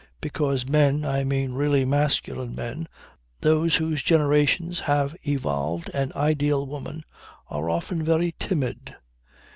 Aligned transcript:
Because 0.19 0.67
men, 0.67 1.05
I 1.05 1.23
mean 1.23 1.51
really 1.53 1.85
masculine 1.85 2.55
men, 2.55 2.87
those 3.41 3.75
whose 3.75 4.01
generations 4.01 4.79
have 4.79 5.15
evolved 5.27 5.91
an 5.93 6.11
ideal 6.15 6.65
woman, 6.65 7.03
are 7.51 7.69
often 7.69 8.01
very 8.03 8.33
timid. 8.39 8.95